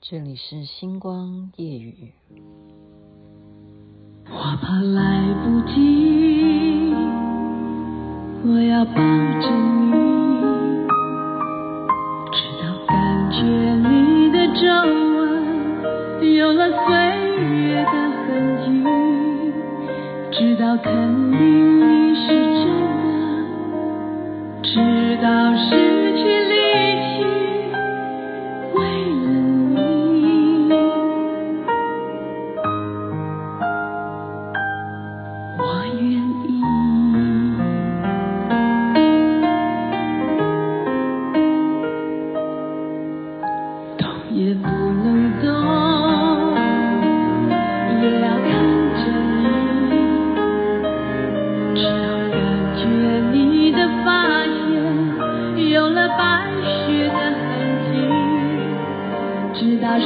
[0.00, 2.12] 这里是星光夜雨。
[4.28, 6.94] 我怕来不及，
[8.44, 9.90] 我要抱着你，
[12.30, 13.40] 直到感觉
[13.88, 14.60] 你的皱
[15.16, 16.86] 纹有了岁
[17.40, 17.90] 月的
[18.22, 18.28] 痕
[18.62, 18.66] 迹，
[20.30, 20.92] 直到肯
[21.32, 21.40] 定
[21.80, 22.26] 你是
[22.62, 22.64] 真
[24.62, 25.55] 的，直到
[59.96, 60.02] 哇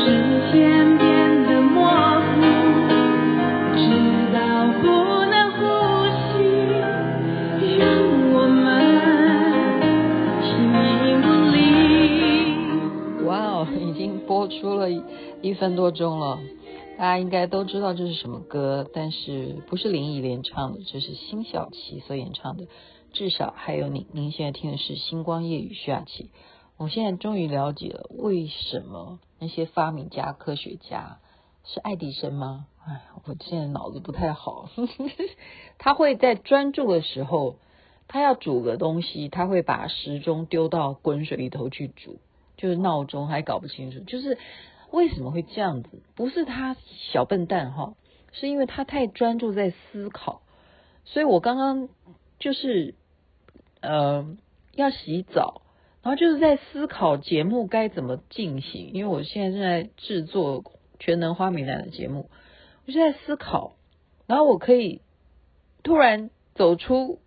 [13.47, 14.89] 哦，已经播出了
[15.43, 16.39] 一分多钟了，
[16.97, 22.69] 大家应该都知道这是什么歌，但是不是林忆莲唱的，这是辛晓琪所演唱的。
[23.13, 26.31] 至少还有你，您现在听的是《星光夜雨》徐雅琪。
[26.81, 31.19] 我现在终于了解了为什么那些发明家、科学家
[31.63, 32.69] 是爱迪生吗？
[32.87, 34.71] 哎，我现在脑子不太好。
[35.77, 37.57] 他会在专注的时候，
[38.09, 42.19] 他要煮个东西，他会把时钟丢到滚水里头去煮，
[42.57, 44.39] 就是闹钟，还搞不清楚，就是。
[44.91, 46.03] 为什么会这样子？
[46.17, 46.77] 不是他
[47.13, 47.95] 小笨蛋哈，
[48.33, 50.43] 是因为他太专注在思考。
[51.05, 51.89] 所以我刚刚
[52.41, 52.97] 就是
[53.83, 54.37] 呃
[54.75, 55.63] 要洗澡，
[56.03, 58.91] 然后就是在思考节目该怎么进行。
[58.93, 60.63] 因为我现在正在制作
[60.99, 62.31] 《全能花美男》的节目，
[62.87, 63.77] 我就在思考。
[64.27, 65.01] 然后我可以
[65.83, 67.19] 突然走出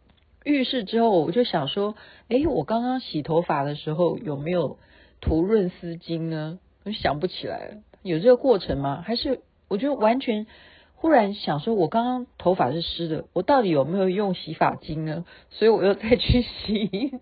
[0.43, 1.95] 浴室之后，我就想说：
[2.29, 4.77] 诶，我刚刚洗头发的时候有没有
[5.21, 6.59] 涂润丝巾呢？
[6.85, 9.03] 我想不起来了，有这个过程吗？
[9.05, 10.47] 还是我就完全
[10.95, 15.25] 忽然想说，我刚刚头发是湿的，我到底有没有用洗发精呢？
[15.49, 17.21] 所以我又再去洗一次。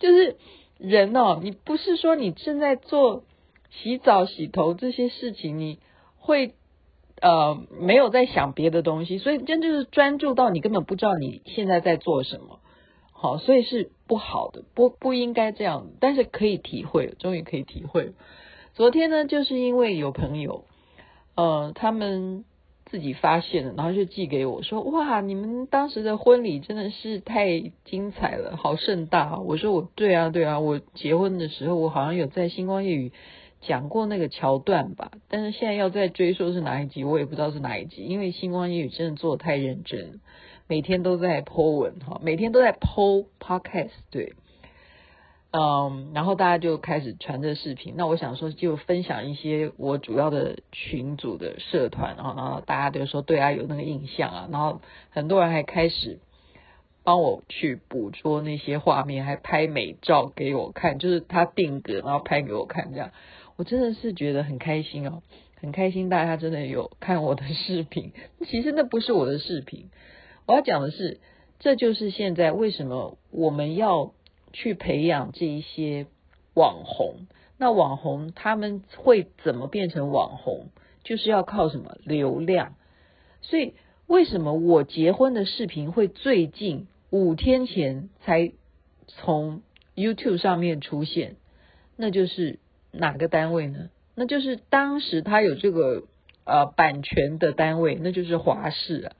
[0.00, 0.36] 就是
[0.78, 3.22] 人哦，你不是说你正在做
[3.70, 5.78] 洗澡、洗头这些事情，你
[6.18, 6.54] 会
[7.20, 12.58] 呃没有在想别的东西，所以真就是专注到你根本不知道你现在在做什么。
[13.12, 18.14] 好，所以是不好的，不不应该这样，但是可以体会，终于可以体会。
[18.72, 20.64] 昨天呢，就是因为有朋友，
[21.34, 22.46] 呃，他们
[22.90, 33.12] 自己发现的，然后就寄给我说：“哇，你们当时的婚礼真的是太精彩了，好盛大。”我说：“我对啊，对啊，我结婚的时候，我好像有在星光夜语
[33.60, 40.20] 讲过那个桥段吧，但是现在要再追溯是哪一集，我也不知道是哪一集，因为星光夜语真的做得太认真。”
[40.66, 44.34] 每天都在 po 文哈，每天都在 po podcast 对，
[45.52, 47.94] 嗯，然后大家就开始传这视频。
[47.96, 54.80] 那我想说，就分享一些我主要的群组的社团，然后然后大家就说对啊有那个印象啊，然后
[55.10, 56.20] 很多人还开始
[57.02, 63.10] 帮我去捕捉那些画面，还拍美照给我看，就是他定格然后拍给我看这样，
[63.56, 65.22] 我真的是觉得很开心哦，
[65.60, 68.12] 很开心大家真的有看我的视频，
[68.46, 69.90] 其实那不是我的视频。
[70.46, 71.18] 我要讲的是，
[71.58, 74.12] 这就是现在为什么我们要
[74.52, 76.06] 去培养这一些
[76.54, 77.26] 网红。
[77.58, 80.68] 那网红他们会怎么变成网红？
[81.04, 82.74] 就是要靠什么流量。
[83.42, 83.74] 所以
[84.06, 88.52] 为什么我结婚的视频会最近五天前才
[89.06, 89.62] 从
[89.94, 91.36] YouTube 上面出现？
[91.96, 92.58] 那就是
[92.92, 93.90] 哪个单位呢？
[94.14, 96.04] 那就是当时他有这个
[96.44, 99.12] 呃版权的单位，那就是华视啊。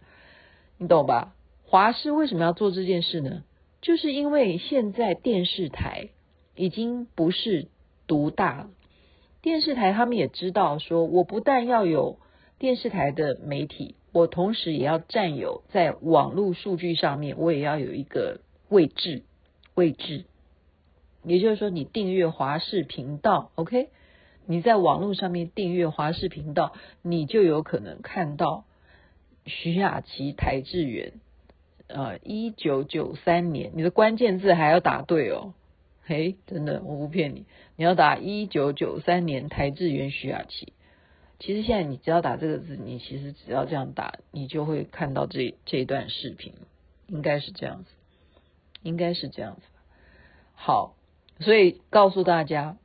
[0.78, 1.34] 你懂吧？
[1.64, 3.44] 华视为什么要做这件事呢？
[3.80, 6.08] 就是因为现在电视台
[6.54, 7.68] 已经不是
[8.06, 8.70] 独大了。
[9.42, 12.18] 电视台他们也知道，说我不但要有
[12.58, 19.22] 电视台的媒体，我同时也要占有在网络数据上面，我也要有一个位置。
[19.74, 20.24] 位置，
[21.22, 23.88] 也就是说，你订阅华视频道，OK？
[24.44, 28.64] 你在网络上面订阅华视频道，你就有可能看到。
[29.46, 31.14] 徐雅琪、台志源，
[31.92, 35.54] 呃，一九九三年，你的关键字还要打对哦，
[36.04, 37.46] 嘿，真的，我不骗你，
[37.76, 40.72] 你要打一九九三年台智源、徐雅琪。
[41.40, 46.52] 其实现在你只要打这个字，你其实只要这样打，你就会看到这这段视频，
[47.06, 47.90] 应该是这样子，
[48.82, 49.62] 应该是这样子。
[50.54, 50.94] 好，
[51.40, 52.76] 所以告诉大家，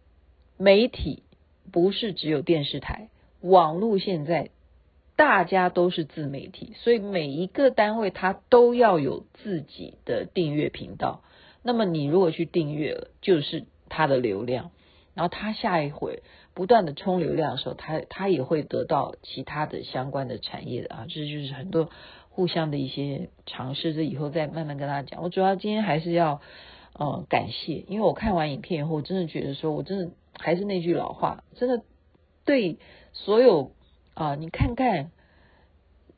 [0.58, 1.24] 媒体
[1.72, 3.10] 不是只有电视台，
[3.42, 4.50] 网络现在
[5.16, 11.22] 大家都是自媒体，所以每一个单位它都要有自己的订阅频道。
[11.64, 14.72] 那么你如果去订阅了，就是它的流量，
[15.14, 16.24] 然后它下一回
[16.54, 21.90] 不断的充流量的时候，它它也会得到其他的相关的产业的啊，这就是很多
[22.30, 23.94] 互相的一些尝试。
[23.94, 25.24] 这以后再慢慢跟大家讲。
[25.24, 26.42] 我主要今天还是要。
[26.98, 31.84] 呃，感谢，因为我看完影片以后，我真的觉得说，我真的还是那句老话，真的
[32.46, 32.78] 对
[33.12, 33.74] 所有
[34.16, 35.12] 啊、你看看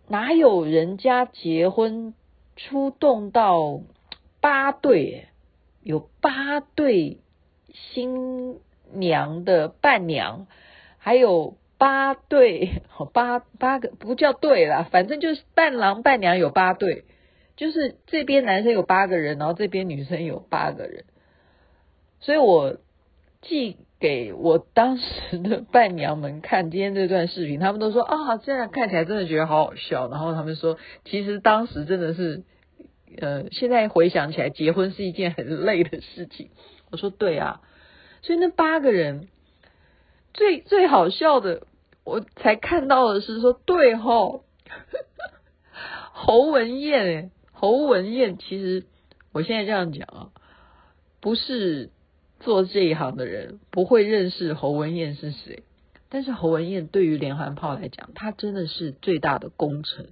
[0.07, 2.13] 哪有人家结婚
[2.55, 3.81] 出动到
[4.39, 5.27] 八对，
[5.83, 7.17] 有八对
[7.73, 8.59] 新
[8.93, 10.47] 娘的伴娘，
[10.97, 12.81] 还有八对，
[13.13, 17.03] 八八个不叫对啦，反正就是伴郎伴娘有八对。
[17.55, 21.05] 就是这边男生有八个人，然后这边女生有八个人，
[22.19, 22.77] 所以我
[23.41, 30.07] 既给我当时的伴娘们看今天这段视频，他们都说啊，这样看起来真的觉得好好笑。
[30.07, 32.43] 然后他们说，其实当时真的是，
[33.19, 36.49] 呃，现在回想起来，结婚是一件很累的事情。
[36.91, 37.61] 我说对啊，
[38.21, 39.29] 所以那八个人
[40.33, 41.63] 最最好笑的，
[42.03, 44.43] 我才看到的是说，对吼，
[46.13, 48.85] 侯文燕诶侯文燕，其实
[49.33, 50.29] 我现在这样讲啊，
[51.19, 51.89] 不是
[52.39, 55.63] 做这一行的人不会认识侯文燕是谁。
[56.09, 60.09] 但是侯文燕对于连环炮来讲，他真的是最大的功臣。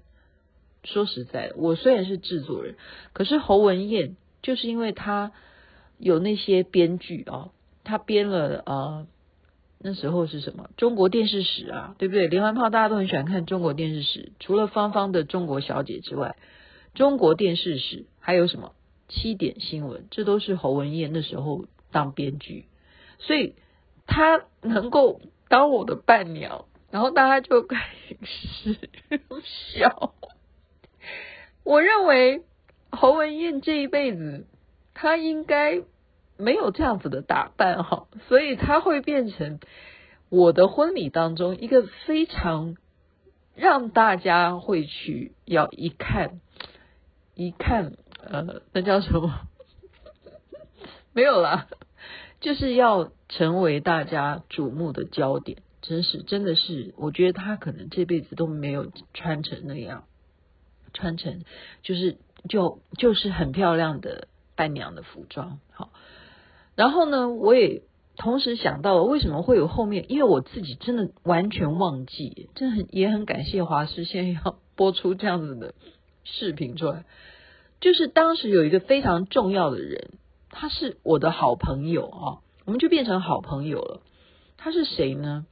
[0.84, 2.76] 说实在的，我虽然是制作人，
[3.14, 5.32] 可是侯文燕就是因为他
[5.98, 7.50] 有那些编剧啊，
[7.84, 9.08] 他编了啊，
[9.80, 12.28] 那时候是什么中国电视史啊，对不对？
[12.28, 16.36] 连环炮大家都很喜欢看中国电视史，除了芳芳的中国小姐之外。
[16.94, 18.72] 中国电视史还有什么
[19.10, 22.66] 七点新闻，这都是侯文燕那时候当编剧，
[23.20, 23.56] 所以
[24.06, 27.78] 他能够当我的伴娘，然后大家就开
[28.22, 28.78] 始
[29.72, 30.14] 笑。
[31.64, 32.44] 我认为
[32.92, 34.46] 侯文燕这一辈子，
[34.94, 35.84] 他应该
[36.36, 39.62] 没有这样子的打扮哈，所以他会变成
[40.28, 42.76] 我的婚礼当中一个非常
[43.56, 46.42] 让大家会去要一看。
[47.36, 49.48] 一看，呃，那叫什么？
[51.14, 51.68] 没有啦，
[52.40, 55.60] 就是要成为大家瞩目的焦点。
[55.82, 60.06] 真是，真的是，我觉得他可能这辈子都没有穿成那样，
[60.94, 61.44] 穿成
[61.84, 62.18] 就是
[62.50, 65.60] 就就是很漂亮的伴娘的服装。
[65.72, 65.92] 好，
[66.76, 67.84] 然后呢，我也
[68.18, 75.74] 同时想到了为什么会有后面，因为我自己真的完全忘记，真的很也很感谢华视现在要播出这样子的。
[76.28, 77.06] 视频出来，
[77.80, 80.10] 就是当时有一个非常重要的人，
[80.58, 84.02] 他是我的好朋友啊，我们就变成好朋友了。
[84.56, 85.46] 他是谁呢？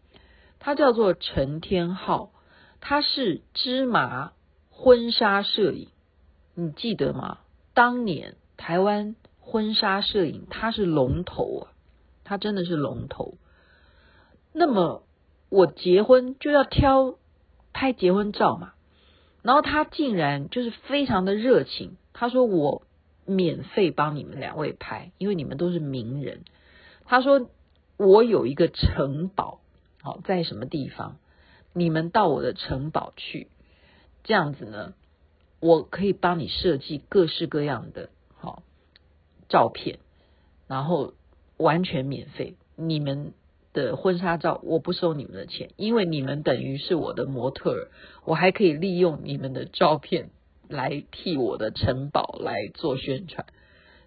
[0.60, 2.32] 他叫做陈天浩，
[2.80, 4.32] 他是芝麻
[4.70, 5.90] 婚纱摄影，
[6.56, 7.40] 你记得吗？
[7.74, 11.68] 当年台湾婚纱摄影他是龙头啊，
[12.24, 13.36] 他真的是龙头。
[14.54, 15.04] 那么
[15.50, 17.16] 我结婚就要挑
[17.74, 18.72] 拍结婚照嘛。
[19.42, 22.84] 然后他竟然就是非常的热情，他说我
[23.26, 26.42] 免费帮你们两位拍，因为你们都是名人。
[27.06, 27.50] 他说
[27.98, 29.60] 我有一个城堡，
[30.02, 31.18] 好，在什么地方，
[31.74, 33.48] 你们到我的城堡去，
[34.24, 34.94] 这样子呢，
[35.60, 38.64] 我可以帮你设计各式各样的好
[39.50, 40.00] 照片，
[40.68, 41.14] 然后
[41.58, 43.34] 完全免费，你们。
[43.74, 47.88] 的婚纱照我不收你们的钱，因为你们等于是我的模特儿，
[48.24, 50.30] 我还可以利用你们的照片
[50.74, 53.46] 来替我的城堡来做宣传，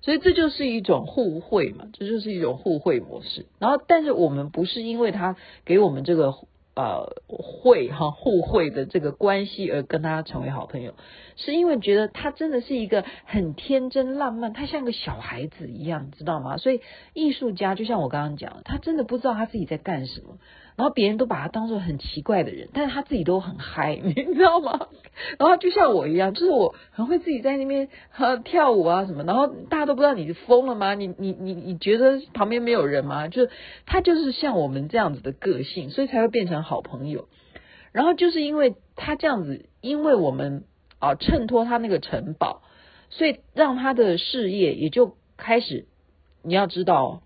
[0.03, 3.47] 所以这就是一种互惠嘛，这就是一种互惠模式。
[3.59, 6.35] 然后，但是我们不是因为他给我们这个。
[6.79, 10.93] 呃，会哈互惠的这个关系而跟他成为好朋友，
[11.35, 16.59] 是因为觉得他真的是一个很天真浪漫，他像个小孩子一样，知道吗？
[16.59, 16.83] 所以
[17.15, 20.37] 艺术家就像我刚刚讲，他真的不知道他自己在干什么。
[20.77, 24.89] 然后别人都把他当做很奇怪的人，但是他自己都很嗨， 你知道吗？
[25.39, 30.95] 然后就像我一样，就是我很会自己在那边和跳舞啊什么，然后大家都不知道你是疯了吗？
[30.95, 33.29] 你你你你觉得旁边没有人吗？
[33.29, 33.51] 就是
[33.87, 37.27] 他就是像我们这样子的个性，所以才会变成好朋友。
[37.93, 40.65] 然后就是因为他这样子，因为我们
[40.99, 42.61] 啊衬托他那个城堡，
[43.09, 45.87] 所以让他的事业也就开始。
[46.43, 47.23] 你要知道，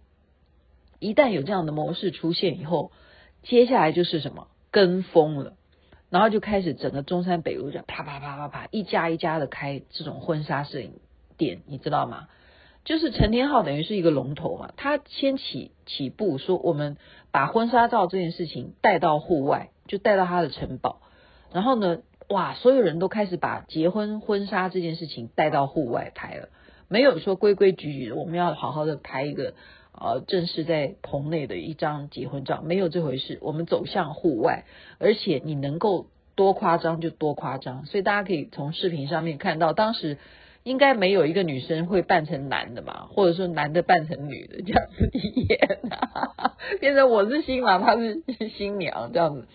[1.01, 2.93] 一旦有这样的模式出现以后。
[3.43, 5.55] 接下来就是什么跟风了，
[6.11, 10.95] 然后就开始整个中山北路这啪啪啪啪啪，一家一家的开这种婚纱摄影
[11.37, 12.29] 店，你知道吗？
[12.83, 16.97] 就是陈天浩等于是一个龙头嘛，他先起起步说我们
[17.31, 21.03] 把婚纱照这件事情带到户外，就带到他的城堡，
[21.53, 26.49] 然后呢，哇，所有人都开始把结婚婚纱这件事情带到户外拍了，
[26.89, 29.53] 没有说规规矩矩的我们要好好的拍一个
[30.01, 34.65] 呃正式在棚内的一张结婚照，没有这回事，我们走向户外，
[34.99, 40.19] 而且你能够多夸张就多夸张，所以大家可以从视频上面看到当时。
[40.63, 45.11] 应该没有一个女生会扮成男的嘛，或者说男的扮成女的这样子
[45.49, 48.23] 演啊， 变成我是新郎，他是
[48.59, 49.49] 新娘这样子。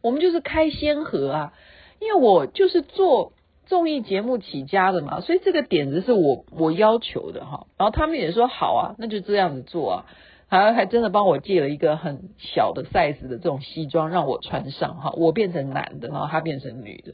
[0.00, 1.52] 我们就是开先河啊，
[2.00, 3.32] 因为我就是做
[3.68, 7.66] 综艺节目起家的嘛，所以这个点子是我我要求的哈。
[7.76, 10.04] 然后他们也说好啊，那就这样子做啊，
[10.48, 17.12] 还还真的帮我借了一个很小的 size 的这种西装让我穿上哈，我变成男的，然后他变成女的。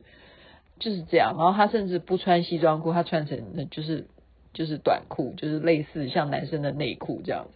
[0.80, 4.08] 就是这样，然后他甚至不穿西装裤，他穿成就是
[4.52, 7.50] 就是短裤，就是类似像男生的内裤这样子，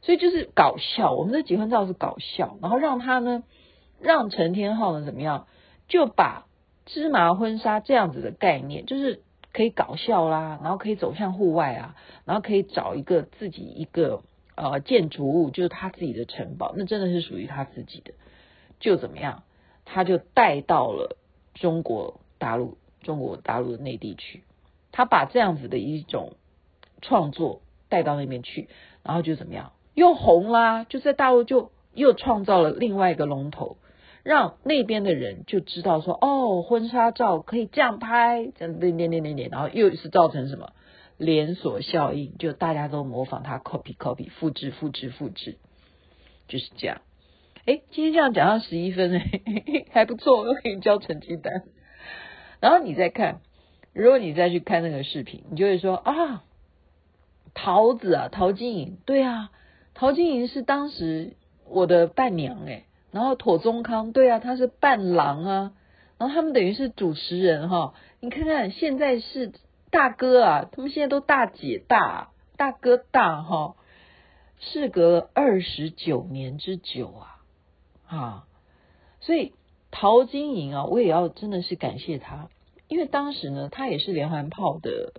[0.00, 1.12] 所以就是搞笑。
[1.12, 3.42] 我们的结婚照是搞笑，然后让他呢，
[4.00, 5.46] 让陈天浩呢怎么样，
[5.88, 6.46] 就把
[6.86, 9.22] 芝麻婚纱这样子的概念，就是
[9.52, 14.22] 可以搞笑啦，然后可以走向户外啊，然后可以找一个自己一个
[14.54, 18.12] 呃建筑物，就是他自己的城堡，那真的是属于他自己的，
[18.80, 19.42] 就怎么样，
[19.84, 21.16] 他就带到了
[21.54, 22.20] 中国。
[22.36, 24.42] 大陆，中国大陆的内地去，
[24.92, 26.32] 他把这样子的一种
[27.00, 28.68] 创作带到那边去，
[29.02, 33.78] 然后就怎么样，又红啦，就在大陆就又创造了另外一个龙头，
[34.24, 40.72] 让那边的人就知道说，哦，婚纱照可以这样拍，这样点点点点点，然后又是造成什么
[41.18, 45.58] 连锁效应，就大家都模仿他，copy copy，复制复制复制，
[46.48, 47.02] 就是这样。
[47.66, 51.62] 哎，今天这样讲到十一分，嘿嘿嘿，还不错，我都可以交成绩单。
[52.60, 53.40] 然后你再看，
[53.92, 56.44] 如果你再去看那个视频，你就会说啊，
[57.52, 59.50] 桃子啊，陶晶莹，对啊，
[59.92, 61.36] 陶晶莹是当时
[61.68, 65.72] 我的伴娘诶，然后妥宗康，对啊，他是伴郎啊，
[66.18, 69.52] 然后他们等于是主持人哈，你看看现在是
[69.92, 73.76] 大哥啊，他们现在都大姐大，大哥大哈，
[74.58, 77.38] 事隔二十九年之久啊，
[78.08, 78.44] 啊，
[79.20, 79.52] 所以
[79.92, 82.48] 陶晶莹啊，我也要真的是感谢他。
[82.88, 85.12] 因为当时呢，他也是连环炮的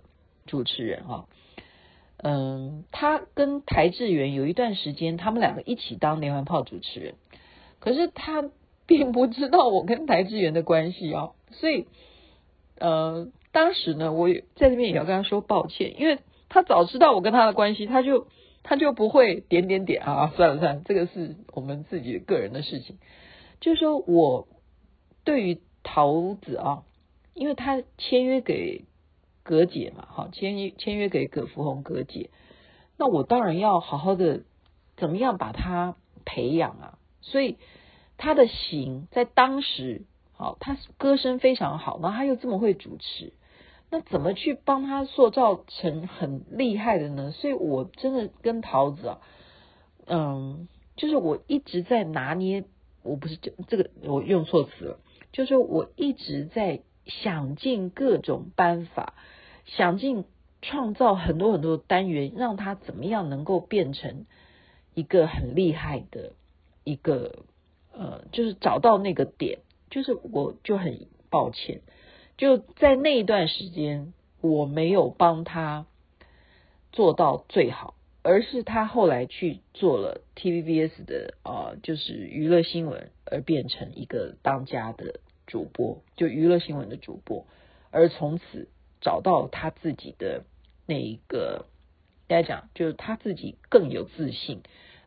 [0.45, 1.27] 主持人哈，
[2.17, 7.15] 嗯，他跟邰智源有一段时间，他们两个一起当连环炮主持人，
[7.86, 8.50] 可是他
[8.86, 11.86] 并不知道我跟邰智源的关系啊， 所以，
[12.80, 18.27] 呃，当时呢，我也在这边也要跟他说抱歉，因为他早知道我跟他的关系，他就
[18.63, 22.98] 他就不会点点点啊， 算了算了，这个是我们自己个人的事情，
[23.62, 24.48] 就是说我
[25.24, 26.84] 对于桃子啊。
[27.38, 28.86] 因为他签约给
[29.44, 32.30] 葛姐嘛，好，签约签约给葛福红葛姐，
[32.98, 34.44] 那我当然要好好的
[34.96, 37.58] 怎么样把他培养啊，所以
[38.17, 40.03] 他的型在当时，
[40.34, 43.34] 好，他歌声非常好，然后他又这么会主持，
[43.89, 47.32] 那怎么去帮他塑造成很厉害的呢？
[47.32, 49.22] 所以我真的跟桃子啊，
[50.05, 52.63] 嗯，就是我一直在拿捏，
[53.03, 55.00] 我不是这这个我用错词了，
[55.32, 56.82] 就是我一直在。
[57.08, 59.13] 想尽各种办法，
[59.67, 60.25] 想尽
[60.63, 64.25] 创造很多很多单元，让他怎么样能够变成
[64.96, 66.32] 一个很厉害的
[66.86, 67.44] 一个
[67.92, 69.60] 呃，就是找到那个点。
[69.89, 71.82] 就是我就很抱歉，
[72.38, 75.86] 就在那一段时间，我没有帮他
[76.94, 85.20] 做到最好，而是他后来去做了 TVBS 的啊、呃，就是娱乐新闻，而变成一个当家的。
[85.48, 87.46] 主播就娱乐新闻的主播，
[87.92, 88.68] 而从此
[89.00, 90.44] 找到他自己的
[90.88, 91.68] 那一个，
[92.25, 94.63] 大家讲就是他自己更有自信。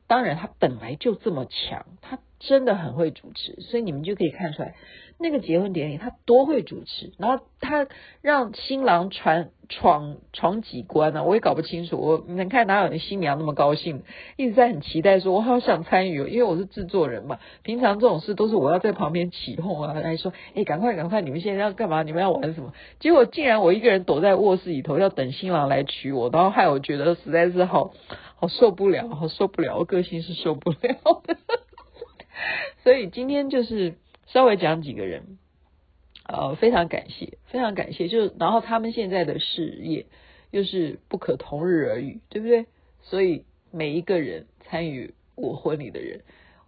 [0.08, 4.74] 当然，他本来就这么强，他真的很会主持，所以你们就可以看出来。
[5.20, 7.88] 那个结婚典礼，他多会主持，然后他
[8.22, 11.98] 让新郎闯闯闯几关呢、我也搞不清楚。
[11.98, 14.04] 我你能看哪有新娘那么高兴，
[14.36, 17.40] 一直在很期待，说我好想参与，因为我是制作人嘛。
[17.64, 22.04] 平常这种事都是我要在旁边起哄啊，来说，哎，赶快赶快，你们现在要干嘛？
[22.04, 22.72] 你们要玩什么？
[23.00, 27.92] 结果竟然我一个人躲在卧室里头，要等新郎来娶我，然后害我觉得实在是好
[28.38, 31.36] 好受不了，好受不了，我个性是受不了的。
[32.82, 33.94] 所以今天就是。
[34.30, 35.38] 稍微讲几个人，
[36.26, 38.08] 呃，非常感谢，非常感谢。
[38.08, 40.04] 就然后他们现在的事业
[40.50, 42.66] 又是不可同日而语，对不对？
[43.00, 46.24] 所以每一个人参与我婚礼的人，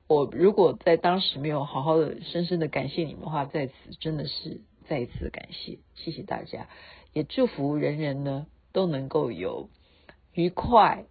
[0.09, 6.67] 我如果在当时没有好好的、深深的感谢你们的话，在此真的是再一次感谢，谢谢大家，
[7.13, 9.69] 也祝福人人呢都能够有
[10.33, 11.05] 愉快、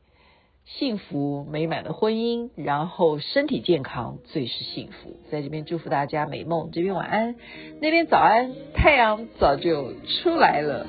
[0.77, 5.17] 幸福美满的婚姻，然后身体健康最是幸福。
[5.31, 7.35] 在这边祝福大家美梦，这边晚安，
[7.81, 10.87] 那边早安，太阳早就出来了。